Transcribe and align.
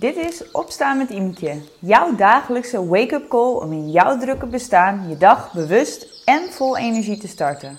Dit 0.00 0.16
is 0.16 0.50
Opstaan 0.50 0.98
met 0.98 1.10
Imke, 1.10 1.62
jouw 1.78 2.14
dagelijkse 2.14 2.86
wake-up 2.86 3.28
call 3.28 3.52
om 3.52 3.72
in 3.72 3.90
jouw 3.90 4.18
drukke 4.18 4.46
bestaan 4.46 5.08
je 5.08 5.16
dag 5.16 5.52
bewust 5.52 6.22
en 6.24 6.52
vol 6.52 6.76
energie 6.76 7.18
te 7.18 7.28
starten. 7.28 7.78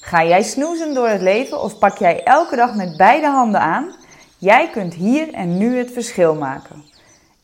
Ga 0.00 0.24
jij 0.24 0.42
snoezen 0.42 0.94
door 0.94 1.08
het 1.08 1.20
leven 1.20 1.62
of 1.62 1.78
pak 1.78 1.98
jij 1.98 2.22
elke 2.24 2.56
dag 2.56 2.74
met 2.74 2.96
beide 2.96 3.26
handen 3.26 3.60
aan? 3.60 3.94
Jij 4.38 4.70
kunt 4.70 4.94
hier 4.94 5.32
en 5.32 5.58
nu 5.58 5.76
het 5.76 5.92
verschil 5.92 6.34
maken. 6.34 6.84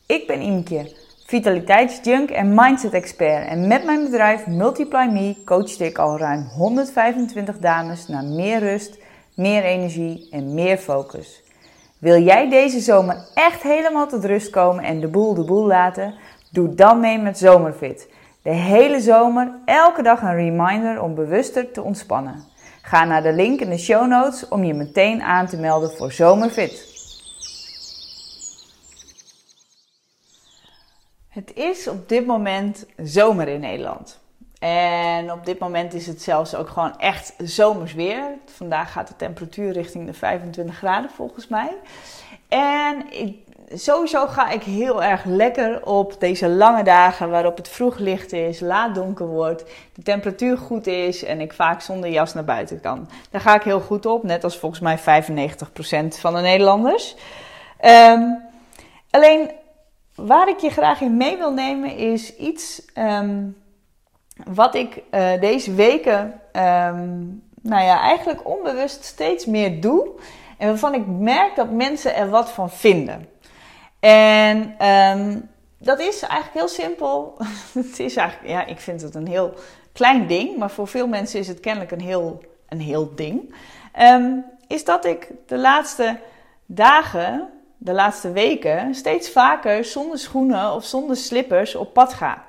Ik 0.05 0.27
ben 0.27 0.41
Imke, 0.41 0.95
vitaliteitsjunk 1.25 2.29
en 2.29 2.53
mindset 2.53 2.93
expert 2.93 3.47
en 3.47 3.67
met 3.67 3.83
mijn 3.83 4.03
bedrijf 4.03 4.47
Multiply 4.47 5.05
Me 5.11 5.35
coach 5.45 5.79
ik 5.79 5.97
al 5.97 6.17
ruim 6.17 6.43
125 6.43 7.57
dames 7.57 8.07
naar 8.07 8.23
meer 8.23 8.59
rust, 8.59 8.97
meer 9.33 9.63
energie 9.63 10.27
en 10.31 10.53
meer 10.53 10.77
focus. 10.77 11.47
Wil 11.99 12.21
jij 12.21 12.49
deze 12.49 12.79
zomer 12.79 13.25
echt 13.33 13.61
helemaal 13.61 14.07
tot 14.07 14.25
rust 14.25 14.49
komen 14.49 14.83
en 14.83 14.99
de 14.99 15.07
boel 15.07 15.33
de 15.33 15.43
boel 15.43 15.65
laten? 15.65 16.13
Doe 16.51 16.75
dan 16.75 16.99
mee 16.99 17.17
met 17.17 17.37
Zomerfit. 17.37 18.09
De 18.41 18.49
hele 18.49 18.99
zomer, 18.99 19.51
elke 19.65 20.01
dag 20.01 20.21
een 20.21 20.35
reminder 20.35 21.01
om 21.01 21.15
bewuster 21.15 21.71
te 21.71 21.81
ontspannen. 21.81 22.43
Ga 22.81 23.05
naar 23.05 23.23
de 23.23 23.33
link 23.33 23.59
in 23.59 23.69
de 23.69 23.77
show 23.77 24.07
notes 24.07 24.47
om 24.47 24.63
je 24.63 24.73
meteen 24.73 25.21
aan 25.21 25.47
te 25.47 25.57
melden 25.57 25.91
voor 25.91 26.11
Zomerfit. 26.11 26.87
Het 31.29 31.53
is 31.53 31.87
op 31.87 32.09
dit 32.09 32.25
moment 32.25 32.85
zomer 32.97 33.47
in 33.47 33.59
Nederland. 33.59 34.19
En 34.59 35.31
op 35.31 35.45
dit 35.45 35.59
moment 35.59 35.93
is 35.93 36.07
het 36.07 36.21
zelfs 36.21 36.55
ook 36.55 36.69
gewoon 36.69 36.97
echt 36.97 37.33
zomers 37.37 37.93
weer. 37.93 38.23
Vandaag 38.45 38.91
gaat 38.91 39.07
de 39.07 39.15
temperatuur 39.15 39.71
richting 39.71 40.05
de 40.05 40.13
25 40.13 40.77
graden 40.77 41.09
volgens 41.09 41.47
mij. 41.47 41.69
En 42.47 43.11
ik, 43.11 43.37
sowieso 43.73 44.27
ga 44.27 44.49
ik 44.49 44.63
heel 44.63 45.03
erg 45.03 45.23
lekker 45.25 45.85
op 45.85 46.15
deze 46.19 46.47
lange 46.47 46.83
dagen 46.83 47.29
waarop 47.29 47.57
het 47.57 47.67
vroeg 47.67 47.97
licht 47.97 48.33
is, 48.33 48.59
laat 48.59 48.95
donker 48.95 49.27
wordt, 49.27 49.63
de 49.93 50.01
temperatuur 50.01 50.57
goed 50.57 50.87
is 50.87 51.23
en 51.23 51.41
ik 51.41 51.53
vaak 51.53 51.81
zonder 51.81 52.09
jas 52.09 52.33
naar 52.33 52.43
buiten 52.43 52.81
kan. 52.81 53.09
Daar 53.29 53.41
ga 53.41 53.55
ik 53.55 53.63
heel 53.63 53.81
goed 53.81 54.05
op, 54.05 54.23
net 54.23 54.43
als 54.43 54.57
volgens 54.57 54.81
mij 54.81 54.99
95% 54.99 55.01
van 56.19 56.33
de 56.35 56.41
Nederlanders. 56.41 57.15
Um, 57.85 58.41
alleen 59.09 59.51
waar 60.15 60.49
ik 60.49 60.59
je 60.59 60.69
graag 60.69 61.01
in 61.01 61.17
mee 61.17 61.37
wil 61.37 61.53
nemen 61.53 61.95
is 61.95 62.35
iets 62.35 62.81
um, 62.95 63.55
wat 64.47 64.75
ik 64.75 65.01
uh, 65.11 65.39
deze 65.39 65.73
weken, 65.73 66.41
um, 66.53 67.43
nou 67.61 67.83
ja, 67.83 67.99
eigenlijk 68.01 68.47
onbewust 68.47 69.03
steeds 69.03 69.45
meer 69.45 69.81
doe. 69.81 70.09
En 70.57 70.67
waarvan 70.67 70.93
ik 70.93 71.05
merk 71.07 71.55
dat 71.55 71.71
mensen 71.71 72.15
er 72.15 72.29
wat 72.29 72.51
van 72.51 72.69
vinden. 72.69 73.27
En 73.99 74.87
um, 74.87 75.49
dat 75.77 75.99
is 75.99 76.21
eigenlijk 76.21 76.53
heel 76.53 76.67
simpel. 76.67 77.37
het 77.73 77.99
is 77.99 78.15
eigenlijk, 78.15 78.49
ja, 78.49 78.65
ik 78.65 78.79
vind 78.79 79.01
het 79.01 79.15
een 79.15 79.27
heel 79.27 79.53
klein 79.93 80.27
ding, 80.27 80.57
maar 80.57 80.71
voor 80.71 80.87
veel 80.87 81.07
mensen 81.07 81.39
is 81.39 81.47
het 81.47 81.59
kennelijk 81.59 81.91
een 81.91 82.01
heel, 82.01 82.41
een 82.69 82.81
heel 82.81 83.15
ding. 83.15 83.55
Um, 84.01 84.45
is 84.67 84.85
dat 84.85 85.05
ik 85.05 85.27
de 85.47 85.57
laatste 85.57 86.19
dagen, 86.65 87.49
de 87.77 87.93
laatste 87.93 88.31
weken, 88.31 88.95
steeds 88.95 89.29
vaker 89.29 89.85
zonder 89.85 90.19
schoenen 90.19 90.73
of 90.73 90.83
zonder 90.83 91.17
slippers 91.17 91.75
op 91.75 91.93
pad 91.93 92.13
ga. 92.13 92.43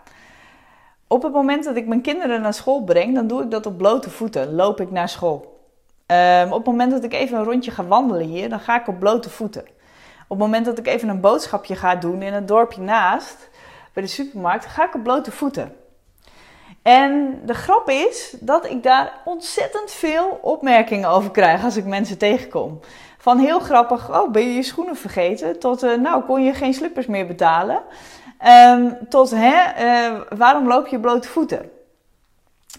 Op 1.12 1.22
het 1.22 1.32
moment 1.32 1.64
dat 1.64 1.76
ik 1.76 1.86
mijn 1.86 2.00
kinderen 2.00 2.40
naar 2.40 2.54
school 2.54 2.82
breng, 2.82 3.14
dan 3.14 3.26
doe 3.26 3.42
ik 3.42 3.50
dat 3.50 3.66
op 3.66 3.78
blote 3.78 4.10
voeten. 4.10 4.54
Loop 4.54 4.80
ik 4.80 4.90
naar 4.90 5.08
school. 5.08 5.58
Um, 6.06 6.52
op 6.52 6.56
het 6.56 6.66
moment 6.66 6.90
dat 6.90 7.04
ik 7.04 7.12
even 7.12 7.38
een 7.38 7.44
rondje 7.44 7.70
ga 7.70 7.84
wandelen 7.84 8.26
hier, 8.26 8.48
dan 8.48 8.60
ga 8.60 8.80
ik 8.80 8.88
op 8.88 8.98
blote 8.98 9.30
voeten. 9.30 9.62
Op 10.22 10.28
het 10.28 10.38
moment 10.38 10.64
dat 10.64 10.78
ik 10.78 10.86
even 10.86 11.08
een 11.08 11.20
boodschapje 11.20 11.76
ga 11.76 11.94
doen 11.94 12.22
in 12.22 12.32
het 12.32 12.48
dorpje 12.48 12.80
naast, 12.80 13.48
bij 13.92 14.02
de 14.02 14.08
supermarkt, 14.08 14.66
ga 14.66 14.84
ik 14.84 14.94
op 14.94 15.02
blote 15.02 15.30
voeten. 15.30 15.72
En 16.82 17.40
de 17.44 17.54
grap 17.54 17.88
is 17.88 18.36
dat 18.40 18.66
ik 18.66 18.82
daar 18.82 19.12
ontzettend 19.24 19.90
veel 19.90 20.38
opmerkingen 20.42 21.08
over 21.08 21.30
krijg 21.30 21.64
als 21.64 21.76
ik 21.76 21.84
mensen 21.84 22.18
tegenkom. 22.18 22.80
Van 23.18 23.38
heel 23.38 23.60
grappig, 23.60 24.20
oh 24.20 24.30
ben 24.30 24.42
je 24.42 24.54
je 24.54 24.62
schoenen 24.62 24.96
vergeten? 24.96 25.58
Tot, 25.58 25.84
uh, 25.84 25.98
nou 25.98 26.22
kon 26.22 26.44
je 26.44 26.54
geen 26.54 26.74
slippers 26.74 27.06
meer 27.06 27.26
betalen. 27.26 27.82
Um, 28.46 28.98
tot, 29.08 29.30
hè, 29.30 29.84
uh, 30.10 30.20
waarom 30.36 30.66
loop 30.66 30.86
je 30.86 31.00
blote 31.00 31.28
voeten? 31.28 31.70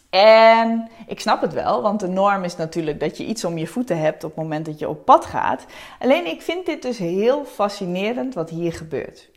En 0.10 0.90
ik 1.08 1.20
snap 1.20 1.42
het 1.42 1.54
wel, 1.54 1.82
want 1.82 2.00
de 2.00 2.08
norm 2.08 2.44
is 2.44 2.56
natuurlijk 2.56 3.00
dat 3.00 3.18
je 3.18 3.26
iets 3.26 3.46
om 3.46 3.58
je 3.58 3.68
voeten 3.68 4.00
hebt 4.00 4.24
op 4.24 4.30
het 4.30 4.40
moment 4.40 4.66
dat 4.66 4.80
je 4.80 4.90
op 4.90 5.06
pad 5.06 5.26
gaat. 5.26 5.66
Alleen 6.00 6.26
ik 6.26 6.42
vind 6.42 6.66
dit 6.66 6.82
dus 6.82 6.98
heel 6.98 7.46
fascinerend 7.46 8.34
wat 8.34 8.50
hier 8.50 8.74
gebeurt. 8.74 9.30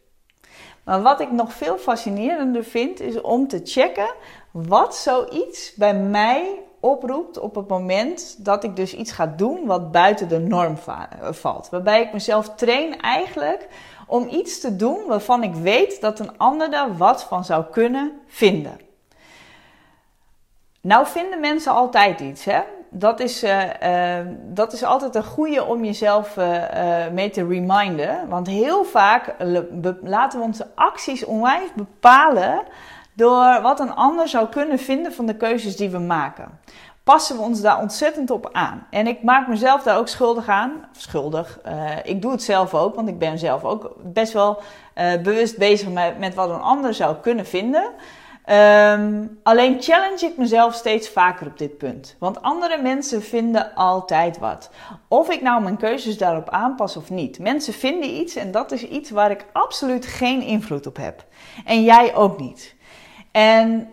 Maar 0.84 1.02
wat 1.02 1.20
ik 1.20 1.32
nog 1.32 1.52
veel 1.52 1.78
fascinerender 1.78 2.64
vind, 2.64 3.00
is 3.00 3.20
om 3.20 3.48
te 3.48 3.60
checken 3.64 4.14
wat 4.50 4.96
zoiets 4.96 5.74
bij 5.74 5.94
mij 5.94 6.58
oproept 6.84 7.38
op 7.38 7.54
het 7.54 7.68
moment 7.68 8.44
dat 8.44 8.64
ik 8.64 8.76
dus 8.76 8.94
iets 8.94 9.12
ga 9.12 9.26
doen 9.26 9.66
wat 9.66 9.92
buiten 9.92 10.28
de 10.28 10.38
norm 10.38 10.76
valt. 11.30 11.68
Waarbij 11.70 12.02
ik 12.02 12.12
mezelf 12.12 12.54
train 12.54 13.00
eigenlijk 13.00 13.68
om 14.06 14.28
iets 14.28 14.60
te 14.60 14.76
doen 14.76 15.06
waarvan 15.06 15.42
ik 15.42 15.54
weet 15.54 16.00
dat 16.00 16.18
een 16.18 16.38
ander 16.38 16.70
daar 16.70 16.96
wat 16.96 17.24
van 17.24 17.44
zou 17.44 17.64
kunnen 17.70 18.12
vinden. 18.26 18.80
Nou 20.80 21.06
vinden 21.06 21.40
mensen 21.40 21.72
altijd 21.72 22.20
iets, 22.20 22.44
hè? 22.44 22.60
Dat 22.90 23.20
is, 23.20 23.44
uh, 23.44 23.62
uh, 23.82 24.26
dat 24.42 24.72
is 24.72 24.82
altijd 24.82 25.14
een 25.14 25.24
goede 25.24 25.64
om 25.64 25.84
jezelf 25.84 26.36
mee 27.12 27.30
te 27.30 27.46
reminden. 27.46 28.28
Want 28.28 28.46
heel 28.46 28.84
vaak 28.84 29.34
laten 30.02 30.38
we 30.38 30.44
onze 30.44 30.66
acties 30.74 31.24
onwijs 31.24 31.72
bepalen 31.74 32.62
door 33.14 33.62
wat 33.62 33.80
een 33.80 33.94
ander 33.94 34.28
zou 34.28 34.48
kunnen 34.48 34.78
vinden 34.78 35.12
van 35.12 35.26
de 35.26 35.36
keuzes 35.36 35.76
die 35.76 35.90
we 35.90 35.98
maken 35.98 36.58
passen 37.04 37.36
we 37.36 37.42
ons 37.42 37.60
daar 37.60 37.80
ontzettend 37.80 38.30
op 38.30 38.48
aan. 38.52 38.86
En 38.90 39.06
ik 39.06 39.22
maak 39.22 39.48
mezelf 39.48 39.82
daar 39.82 39.98
ook 39.98 40.08
schuldig 40.08 40.48
aan. 40.48 40.88
Schuldig. 40.92 41.60
Uh, 41.66 41.90
ik 42.02 42.22
doe 42.22 42.30
het 42.30 42.42
zelf 42.42 42.74
ook, 42.74 42.94
want 42.94 43.08
ik 43.08 43.18
ben 43.18 43.38
zelf 43.38 43.64
ook 43.64 43.94
best 44.02 44.32
wel 44.32 44.62
uh, 44.98 45.12
bewust 45.22 45.58
bezig 45.58 45.88
met, 45.88 46.18
met 46.18 46.34
wat 46.34 46.50
een 46.50 46.60
ander 46.60 46.94
zou 46.94 47.16
kunnen 47.16 47.46
vinden. 47.46 47.90
Um, 48.50 49.38
alleen 49.42 49.82
challenge 49.82 50.26
ik 50.26 50.36
mezelf 50.36 50.74
steeds 50.74 51.08
vaker 51.08 51.46
op 51.46 51.58
dit 51.58 51.78
punt. 51.78 52.16
Want 52.18 52.42
andere 52.42 52.82
mensen 52.82 53.22
vinden 53.22 53.74
altijd 53.74 54.38
wat. 54.38 54.70
Of 55.08 55.30
ik 55.30 55.42
nou 55.42 55.62
mijn 55.62 55.76
keuzes 55.76 56.18
daarop 56.18 56.48
aanpas 56.48 56.96
of 56.96 57.10
niet. 57.10 57.38
Mensen 57.38 57.72
vinden 57.72 58.10
iets 58.10 58.36
en 58.36 58.50
dat 58.50 58.72
is 58.72 58.88
iets 58.88 59.10
waar 59.10 59.30
ik 59.30 59.44
absoluut 59.52 60.06
geen 60.06 60.42
invloed 60.42 60.86
op 60.86 60.96
heb. 60.96 61.24
En 61.64 61.82
jij 61.82 62.14
ook 62.14 62.38
niet. 62.38 62.74
En 63.34 63.90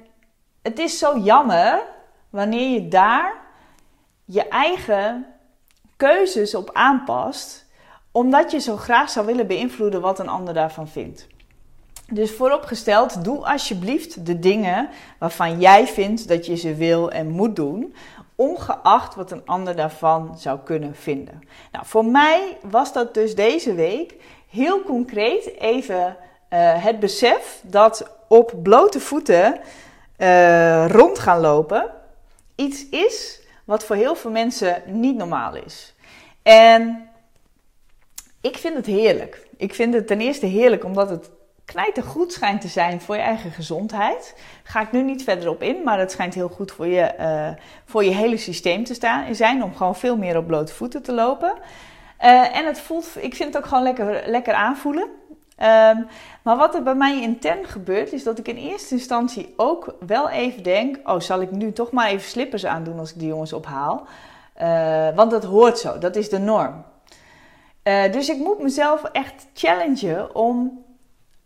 het 0.62 0.80
is 0.80 0.98
zo 0.98 1.18
jammer 1.18 1.82
wanneer 2.30 2.70
je 2.70 2.88
daar 2.88 3.34
je 4.26 4.48
eigen 4.48 5.26
keuzes 5.98 6.56
op 6.56 6.70
aanpast, 6.74 7.66
omdat 8.12 8.52
je 8.52 8.60
zo 8.60 8.78
graag 8.78 9.10
zou 9.10 9.26
willen 9.26 9.48
beïnvloeden 9.48 10.02
wat 10.02 10.20
een 10.20 10.28
ander 10.28 10.54
daarvan 10.54 10.88
vindt. 10.88 11.28
Dus 12.12 12.32
vooropgesteld, 12.32 13.24
doe 13.24 13.46
alsjeblieft 13.46 14.26
de 14.26 14.40
dingen 14.40 14.90
waarvan 15.18 15.60
jij 15.60 15.88
vindt 15.88 16.28
dat 16.28 16.46
je 16.46 16.56
ze 16.56 16.76
wil 16.76 17.12
en 17.12 17.30
moet 17.30 17.56
doen, 17.56 17.96
ongeacht 18.36 19.16
wat 19.16 19.32
een 19.32 19.46
ander 19.46 19.76
daarvan 19.76 20.38
zou 20.38 20.60
kunnen 20.64 20.96
vinden. 20.96 21.42
Nou, 21.72 21.86
voor 21.86 22.06
mij 22.06 22.58
was 22.62 22.94
dat 22.94 23.14
dus 23.14 23.36
deze 23.36 23.74
week 23.74 24.16
heel 24.50 24.82
concreet 24.82 25.60
even 25.60 26.18
uh, 26.54 26.84
het 26.84 27.00
besef 27.00 27.60
dat 27.64 28.10
op 28.28 28.54
blote 28.64 29.00
voeten 29.00 29.60
uh, 30.18 30.86
rond 30.88 31.20
gaan 31.20 31.40
lopen 31.40 31.92
iets 32.56 32.90
is 32.90 33.42
wat 33.66 33.86
voor 33.86 33.96
heel 33.96 34.16
veel 34.16 34.32
mensen 34.32 34.82
niet 34.86 35.16
normaal 35.16 35.56
is. 35.56 35.94
En 36.44 37.10
ik 38.42 38.58
vind 38.58 38.76
het 38.76 38.86
heerlijk. 38.86 39.48
Ik 39.58 39.74
vind 39.74 39.94
het 39.94 40.08
ten 40.08 40.22
eerste 40.22 40.46
heerlijk 40.46 40.84
omdat 40.84 41.10
het 41.10 41.30
knijter 41.66 42.04
goed 42.04 42.34
schijnt 42.34 42.62
te 42.62 42.68
zijn 42.68 43.02
voor 43.02 43.16
je 43.16 43.22
eigen 43.22 43.52
gezondheid. 43.52 44.36
Ga 44.64 44.82
ik 44.82 44.92
nu 44.92 45.04
niet 45.04 45.24
verder 45.24 45.50
op 45.50 45.62
in, 45.62 45.84
maar 45.84 46.00
het 46.00 46.12
schijnt 46.12 46.34
heel 46.34 46.50
goed 46.50 46.72
voor 46.72 46.88
je, 46.88 47.14
uh, 47.20 47.50
voor 47.86 48.04
je 48.04 48.14
hele 48.14 48.38
systeem 48.38 48.84
te 48.84 48.94
staan, 48.94 49.36
zijn 49.36 49.64
om 49.64 49.76
gewoon 49.76 49.96
veel 49.96 50.18
meer 50.18 50.38
op 50.38 50.48
blote 50.48 50.74
voeten 50.74 51.02
te 51.02 51.12
lopen. 51.12 51.54
En 52.54 52.66
het 52.66 52.80
voelt, 52.80 53.08
ik 53.20 53.36
vind 53.36 53.54
het 53.54 53.64
ook 53.64 53.70
gewoon 53.70 53.84
lekker, 53.84 54.22
lekker 54.26 54.54
aanvoelen. 54.54 55.08
Um, 55.62 56.08
maar 56.44 56.58
wat 56.58 56.76
er 56.76 56.84
bij 56.84 56.96
mij 56.96 57.22
intern 57.22 57.66
gebeurt, 57.66 58.14
is 58.14 58.24
dat 58.24 58.40
ik 58.40 58.48
in 58.48 58.56
eerste 58.56 58.94
instantie 58.94 59.54
ook 59.58 59.96
wel 60.06 60.30
even 60.30 60.64
denk: 60.64 61.10
oh, 61.10 61.20
zal 61.20 61.42
ik 61.42 61.52
nu 61.52 61.72
toch 61.72 61.92
maar 61.92 62.08
even 62.08 62.30
slippers 62.30 62.66
aandoen 62.66 63.00
als 63.00 63.12
ik 63.14 63.20
die 63.20 63.28
jongens 63.28 63.54
ophaal? 63.54 64.08
Uh, 64.62 65.16
want 65.16 65.32
dat 65.32 65.44
hoort 65.44 65.80
zo, 65.80 65.98
dat 65.98 66.16
is 66.16 66.30
de 66.30 66.40
norm. 66.40 66.84
Uh, 67.84 68.12
dus 68.12 68.30
ik 68.30 68.38
moet 68.38 68.60
mezelf 68.60 69.04
echt 69.04 69.48
challengen 69.54 70.36
om 70.36 70.84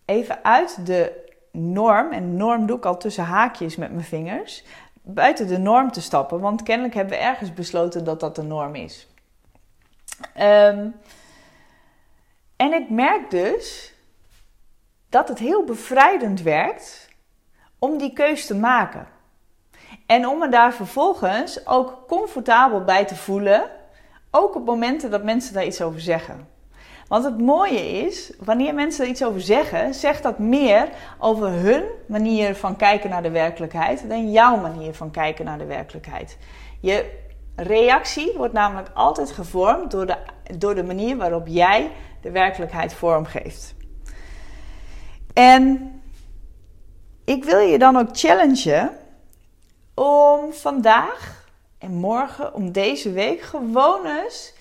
even 0.06 0.44
uit 0.44 0.86
de 0.86 1.24
norm, 1.52 2.12
en 2.12 2.38
norm 2.38 2.66
doe 2.66 2.78
ik 2.78 2.86
al 2.86 2.98
tussen 2.98 3.24
haakjes 3.24 3.76
met 3.76 3.92
mijn 3.92 4.06
vingers, 4.06 4.64
buiten 5.02 5.48
de 5.48 5.58
norm 5.58 5.92
te 5.92 6.02
stappen. 6.02 6.40
Want 6.40 6.64
kennelijk 6.64 6.96
hebben 6.96 7.18
we 7.18 7.24
ergens 7.24 7.54
besloten 7.54 8.04
dat 8.04 8.20
dat 8.20 8.36
de 8.36 8.44
norm 8.44 8.76
is. 8.76 9.08
Um, 10.40 10.96
en 12.56 12.74
ik 12.74 12.90
merk 12.90 13.30
dus 13.30 13.95
dat 15.16 15.28
het 15.28 15.40
heel 15.40 15.64
bevrijdend 15.64 16.42
werkt 16.42 17.10
om 17.80 17.98
die 17.98 18.14
keus 18.14 18.46
te 18.46 18.56
maken. 18.56 19.08
En 20.06 20.28
om 20.28 20.40
me 20.40 20.50
daar 20.50 20.74
vervolgens 20.74 21.68
ook 21.68 22.04
comfortabel 22.08 22.84
bij 22.84 23.06
te 23.06 23.16
voelen, 23.16 23.64
ook 24.32 24.56
op 24.56 24.66
momenten 24.66 25.12
dat 25.12 25.24
mensen 25.24 25.54
daar 25.54 25.66
iets 25.66 25.82
over 25.82 26.02
zeggen. 26.02 26.48
Want 27.08 27.24
het 27.24 27.42
mooie 27.42 28.06
is, 28.06 28.34
wanneer 28.40 28.74
mensen 28.74 29.04
er 29.04 29.10
iets 29.10 29.24
over 29.24 29.42
zeggen, 29.42 29.94
zegt 29.94 30.24
dat 30.24 30.40
meer 30.40 30.90
over 31.20 31.50
hun 31.50 31.84
manier 32.08 32.56
van 32.56 32.76
kijken 32.76 33.10
naar 33.10 33.24
de 33.24 33.32
werkelijkheid 33.32 34.10
dan 34.10 34.32
jouw 34.32 34.58
manier 34.58 34.94
van 34.94 35.12
kijken 35.12 35.46
naar 35.46 35.58
de 35.58 35.66
werkelijkheid. 35.66 36.38
Je 36.80 37.12
reactie 37.56 38.34
wordt 38.38 38.54
namelijk 38.54 38.90
altijd 38.94 39.32
gevormd 39.32 39.92
door 39.92 40.06
de, 40.06 40.18
door 40.58 40.76
de 40.76 40.84
manier 40.84 41.18
waarop 41.18 41.48
jij 41.48 41.92
de 42.22 42.32
werkelijkheid 42.32 42.94
vormgeeft. 42.94 43.75
En 45.36 45.94
ik 47.26 47.44
wil 47.44 47.60
je 47.60 47.78
dan 47.78 47.98
ook 47.98 48.10
challengen 48.12 48.98
om 49.94 50.54
vandaag 50.54 51.48
en 51.78 51.92
morgen, 51.92 52.54
om 52.54 52.72
deze 52.72 53.12
week 53.12 53.42
gewoon 53.42 54.06
eens 54.06 54.54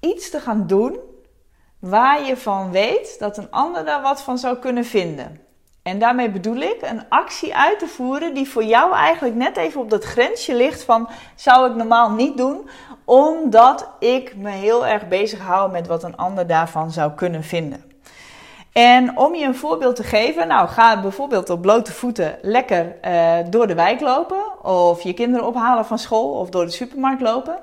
iets 0.00 0.30
te 0.30 0.40
gaan 0.40 0.66
doen 0.66 0.98
waar 1.78 2.24
je 2.24 2.36
van 2.36 2.70
weet 2.70 3.18
dat 3.18 3.36
een 3.36 3.50
ander 3.50 3.84
daar 3.84 4.02
wat 4.02 4.22
van 4.22 4.38
zou 4.38 4.56
kunnen 4.56 4.84
vinden. 4.84 5.40
En 5.82 5.98
daarmee 5.98 6.30
bedoel 6.30 6.56
ik 6.56 6.78
een 6.80 7.08
actie 7.08 7.56
uit 7.56 7.78
te 7.78 7.86
voeren 7.86 8.34
die 8.34 8.48
voor 8.48 8.64
jou 8.64 8.94
eigenlijk 8.94 9.34
net 9.34 9.56
even 9.56 9.80
op 9.80 9.90
dat 9.90 10.04
grensje 10.04 10.54
ligt 10.54 10.82
van 10.82 11.08
zou 11.34 11.70
ik 11.70 11.76
normaal 11.76 12.10
niet 12.10 12.36
doen, 12.36 12.68
omdat 13.04 13.88
ik 13.98 14.36
me 14.36 14.50
heel 14.50 14.86
erg 14.86 15.08
bezig 15.08 15.40
hou 15.40 15.70
met 15.70 15.86
wat 15.86 16.02
een 16.02 16.16
ander 16.16 16.46
daarvan 16.46 16.90
zou 16.90 17.12
kunnen 17.12 17.42
vinden. 17.42 17.87
En 18.78 19.16
om 19.16 19.34
je 19.34 19.44
een 19.44 19.54
voorbeeld 19.54 19.96
te 19.96 20.02
geven, 20.02 20.48
nou 20.48 20.68
ga 20.68 21.00
bijvoorbeeld 21.00 21.50
op 21.50 21.62
blote 21.62 21.92
voeten 21.92 22.38
lekker 22.42 22.96
uh, 23.04 23.34
door 23.50 23.66
de 23.66 23.74
wijk 23.74 24.00
lopen, 24.00 24.64
of 24.64 25.02
je 25.02 25.12
kinderen 25.12 25.46
ophalen 25.46 25.84
van 25.84 25.98
school 25.98 26.32
of 26.32 26.50
door 26.50 26.64
de 26.64 26.70
supermarkt 26.70 27.20
lopen. 27.20 27.58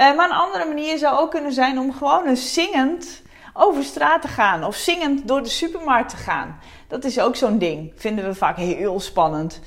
Uh, 0.00 0.16
maar 0.16 0.30
een 0.30 0.36
andere 0.36 0.64
manier 0.64 0.98
zou 0.98 1.18
ook 1.18 1.30
kunnen 1.30 1.52
zijn 1.52 1.78
om 1.78 1.92
gewoon 1.92 2.36
zingend 2.36 3.22
over 3.52 3.84
straat 3.84 4.22
te 4.22 4.28
gaan 4.28 4.64
of 4.64 4.74
zingend 4.74 5.28
door 5.28 5.42
de 5.42 5.48
supermarkt 5.48 6.10
te 6.10 6.16
gaan. 6.16 6.58
Dat 6.88 7.04
is 7.04 7.20
ook 7.20 7.36
zo'n 7.36 7.58
ding. 7.58 7.92
Vinden 7.96 8.24
we 8.24 8.34
vaak 8.34 8.56
heel 8.56 9.00
spannend. 9.00 9.60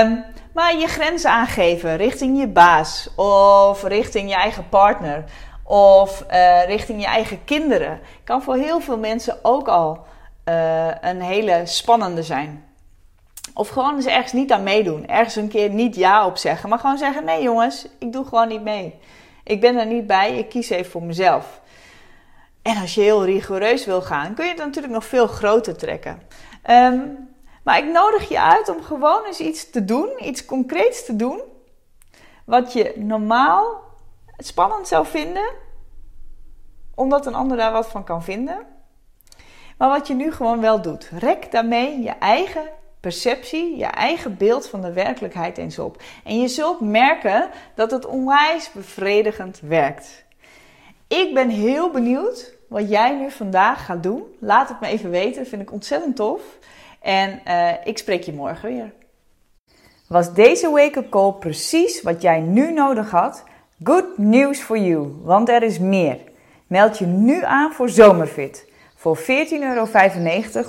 Um, 0.00 0.24
maar 0.54 0.76
je 0.76 0.86
grenzen 0.86 1.30
aangeven 1.30 1.96
richting 1.96 2.38
je 2.38 2.48
baas 2.48 3.08
of 3.16 3.82
richting 3.82 4.28
je 4.28 4.36
eigen 4.36 4.68
partner 4.68 5.24
of 5.64 6.24
uh, 6.30 6.64
richting 6.66 7.00
je 7.00 7.06
eigen 7.06 7.44
kinderen 7.44 8.00
kan 8.24 8.42
voor 8.42 8.56
heel 8.56 8.80
veel 8.80 8.98
mensen 8.98 9.38
ook 9.42 9.68
al 9.68 10.10
uh, 10.44 10.90
een 11.00 11.20
hele 11.20 11.62
spannende 11.64 12.22
zijn. 12.22 12.64
Of 13.54 13.68
gewoon 13.68 13.94
eens 13.94 14.06
ergens 14.06 14.32
niet 14.32 14.52
aan 14.52 14.62
meedoen. 14.62 15.06
Ergens 15.06 15.36
een 15.36 15.48
keer 15.48 15.70
niet 15.70 15.94
ja 15.94 16.26
op 16.26 16.36
zeggen. 16.36 16.68
Maar 16.68 16.78
gewoon 16.78 16.98
zeggen: 16.98 17.24
nee 17.24 17.42
jongens, 17.42 17.86
ik 17.98 18.12
doe 18.12 18.24
gewoon 18.24 18.48
niet 18.48 18.62
mee. 18.62 18.98
Ik 19.44 19.60
ben 19.60 19.76
er 19.76 19.86
niet 19.86 20.06
bij, 20.06 20.38
ik 20.38 20.48
kies 20.48 20.70
even 20.70 20.90
voor 20.90 21.02
mezelf. 21.02 21.60
En 22.62 22.76
als 22.76 22.94
je 22.94 23.00
heel 23.00 23.24
rigoureus 23.24 23.86
wil 23.86 24.02
gaan, 24.02 24.34
kun 24.34 24.44
je 24.44 24.50
het 24.50 24.60
natuurlijk 24.60 24.94
nog 24.94 25.04
veel 25.04 25.26
groter 25.26 25.76
trekken. 25.76 26.22
Um, 26.70 27.30
maar 27.62 27.78
ik 27.78 27.92
nodig 27.92 28.28
je 28.28 28.40
uit 28.40 28.68
om 28.68 28.82
gewoon 28.82 29.24
eens 29.24 29.40
iets 29.40 29.70
te 29.70 29.84
doen, 29.84 30.10
iets 30.18 30.44
concreets 30.44 31.04
te 31.04 31.16
doen, 31.16 31.42
wat 32.44 32.72
je 32.72 32.92
normaal 32.96 33.80
spannend 34.36 34.88
zou 34.88 35.06
vinden, 35.06 35.50
omdat 36.94 37.26
een 37.26 37.34
ander 37.34 37.56
daar 37.56 37.72
wat 37.72 37.88
van 37.88 38.04
kan 38.04 38.22
vinden. 38.22 38.66
Maar 39.78 39.88
wat 39.88 40.06
je 40.06 40.14
nu 40.14 40.32
gewoon 40.32 40.60
wel 40.60 40.82
doet. 40.82 41.10
Rek 41.18 41.50
daarmee 41.50 42.02
je 42.02 42.10
eigen 42.10 42.62
perceptie, 43.00 43.76
je 43.76 43.84
eigen 43.84 44.36
beeld 44.36 44.68
van 44.68 44.80
de 44.80 44.92
werkelijkheid 44.92 45.58
eens 45.58 45.78
op. 45.78 46.02
En 46.24 46.40
je 46.40 46.48
zult 46.48 46.80
merken 46.80 47.48
dat 47.74 47.90
het 47.90 48.06
onwijs 48.06 48.72
bevredigend 48.72 49.60
werkt. 49.60 50.24
Ik 51.08 51.34
ben 51.34 51.48
heel 51.48 51.90
benieuwd 51.90 52.54
wat 52.68 52.90
jij 52.90 53.16
nu 53.18 53.30
vandaag 53.30 53.84
gaat 53.84 54.02
doen. 54.02 54.22
Laat 54.38 54.68
het 54.68 54.80
me 54.80 54.86
even 54.86 55.10
weten, 55.10 55.46
vind 55.46 55.62
ik 55.62 55.72
ontzettend 55.72 56.16
tof. 56.16 56.42
En 57.00 57.40
uh, 57.48 57.70
ik 57.84 57.98
spreek 57.98 58.22
je 58.22 58.32
morgen 58.32 58.68
weer. 58.68 58.92
Was 60.08 60.34
deze 60.34 60.70
wake-up 60.70 61.10
call 61.10 61.32
precies 61.32 62.02
wat 62.02 62.22
jij 62.22 62.40
nu 62.40 62.72
nodig 62.72 63.10
had? 63.10 63.44
Good 63.82 64.18
news 64.18 64.60
for 64.60 64.78
you, 64.78 65.14
want 65.22 65.48
er 65.48 65.62
is 65.62 65.78
meer. 65.78 66.18
Meld 66.66 66.98
je 66.98 67.06
nu 67.06 67.44
aan 67.44 67.72
voor 67.72 67.88
Zomerfit. 67.88 68.71
Voor 69.02 69.18
14,95 69.18 69.24
euro 69.60 69.86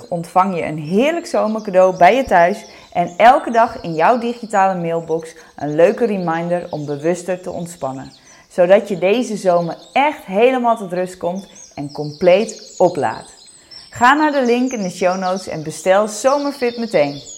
ontvang 0.08 0.56
je 0.56 0.64
een 0.64 0.78
heerlijk 0.78 1.26
zomercadeau 1.26 1.96
bij 1.96 2.16
je 2.16 2.24
thuis 2.24 2.66
en 2.92 3.14
elke 3.16 3.50
dag 3.50 3.82
in 3.82 3.94
jouw 3.94 4.18
digitale 4.18 4.80
mailbox 4.80 5.34
een 5.56 5.74
leuke 5.74 6.06
reminder 6.06 6.66
om 6.70 6.86
bewuster 6.86 7.40
te 7.40 7.50
ontspannen. 7.50 8.12
Zodat 8.48 8.88
je 8.88 8.98
deze 8.98 9.36
zomer 9.36 9.76
echt 9.92 10.24
helemaal 10.24 10.76
tot 10.76 10.92
rust 10.92 11.16
komt 11.16 11.48
en 11.74 11.92
compleet 11.92 12.74
oplaadt. 12.78 13.34
Ga 13.90 14.14
naar 14.14 14.32
de 14.32 14.44
link 14.44 14.72
in 14.72 14.82
de 14.82 14.90
show 14.90 15.18
notes 15.18 15.48
en 15.48 15.62
bestel 15.62 16.08
Zomerfit 16.08 16.78
meteen. 16.78 17.33